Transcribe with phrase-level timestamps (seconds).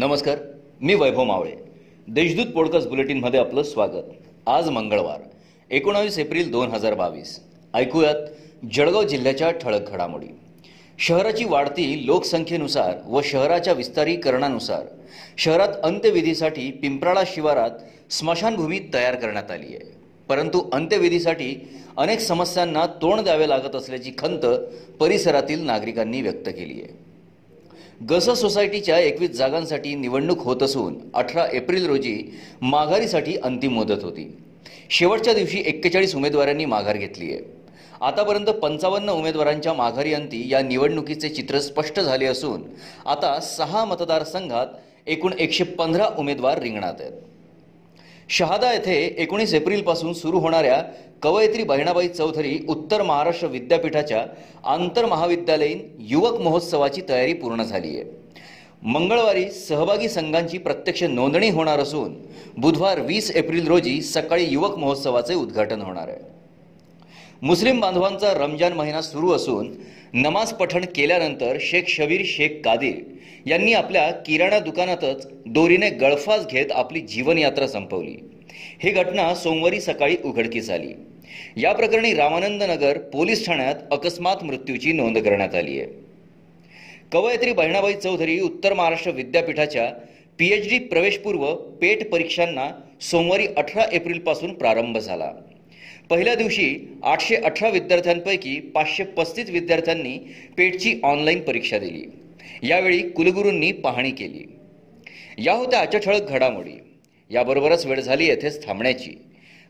[0.00, 0.38] नमस्कार
[0.80, 1.52] मी वैभव मावळे.
[2.08, 4.04] देशदूत पॉडकास्ट बुलेटिनमध्ये आपलं स्वागत.
[4.46, 5.20] आज मंगळवार
[5.70, 7.40] एकोणावीस एप्रिल दोन हजार बावीस.
[7.74, 8.14] ऐकूयात
[8.74, 10.26] जळगाव जिल्ह्याच्या ठळक घडामोडी.
[10.98, 14.82] शहराची वाढती लोकसंख्येनुसार व शहराच्या विस्तारीकरणानुसार
[15.38, 17.70] शहरात अंत्यविधीसाठी पिंपराळा शिवारात
[18.12, 19.96] स्मशानभूमी तयार करण्यात आली आहे.
[20.28, 24.46] परंतु अंत्यविधीसाठी अनेक समस्यांना तोंड द्यावे लागत असल्याची खंत
[25.00, 27.09] परिसरातील नागरिकांनी व्यक्त केली आहे.
[28.10, 34.36] गस सोसायटीच्या एकवीस जागांसाठी निवडणूक होत असून अठरा एप्रिल रोजी माघारीसाठी अंतिम मुदत होती.
[34.90, 37.40] शेवटच्या दिवशी एक्केचाळीस उमेदवारांनी माघार घेतली आहे.
[38.00, 42.62] आतापर्यंत पंचावन्न उमेदवारांच्या माघारी अंती या निवडणुकीचे चित्र स्पष्ट झाले असून
[43.06, 44.66] आता सहा मतदारसंघात
[45.06, 47.12] एकूण एकशे पंधरा उमेदवार रिंगणात आहेत.
[48.30, 50.82] शहादा येथे एकोणीस एप्रिलपासून सुरू होणाऱ्या
[51.22, 54.24] कवयित्री बहिणाबाई चौधरी उत्तर महाराष्ट्र विद्यापीठाच्या
[54.64, 58.04] आंतरमहाविद्यालयीन युवक महोत्सवाची तयारी पूर्ण झाली आहे.
[58.82, 62.14] मंगळवारी सहभागी संघांची प्रत्यक्ष नोंदणी होणार असून
[62.56, 66.18] बुधवार वीस एप्रिल रोजी सकाळी युवक महोत्सवाचे उद्घाटन होणार आहे.
[67.42, 69.70] मुस्लिम बांधवांचा रमजान महिना सुरू असून
[70.12, 72.94] नमाज पठण केल्यानंतर शेख शबीर शेख कादीर
[73.46, 78.16] यांनी आपल्या किराणा दुकानातच दोरीने गळफास घेत आपली जीवनयात्रा संपवली.
[78.82, 80.92] ही घटना सोमवारी सकाळी उघडकीस आली.
[81.56, 85.88] या प्रकरणी रामानंद नगर पोलीस ठाण्यात अकस्मात मृत्यूची नोंद करण्यात आली आहे.
[87.12, 89.90] कवयित्री बहिणाबाई चौधरी उत्तर महाराष्ट्र विद्यापीठाच्या
[90.38, 95.32] पीएच डी प्रवेशपूर्व पेट परीक्षांना सोमवारी अठरा एप्रिलपासून प्रारंभ झाला.
[96.10, 100.18] पहिल्या दिवशी आठशे अठरा विद्यार्थ्यांपैकी पाचशे पस्तीस विद्यार्थ्यांनी
[100.56, 102.04] पेटची ऑनलाईन परीक्षा दिली.
[102.68, 104.52] यावेळी कुलगुरूंनी पाहणी केली.
[105.38, 106.78] या होत्या आजच्या ठळक घडामोडी.
[107.30, 109.10] याबरोबरच वेळ झाली येथेच थांबण्याची.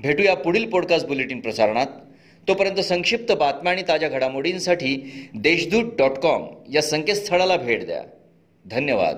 [0.00, 1.86] भेटूया पुढील पॉडकास्ट बुलेटिन प्रसारणात.
[2.48, 4.96] तोपर्यंत संक्षिप्त बातम्या आणि ताज्या घडामोडींसाठी
[5.34, 8.02] देशदूत डॉट कॉम या संकेतस्थळाला भेट द्या.
[8.66, 9.16] धन्यवाद.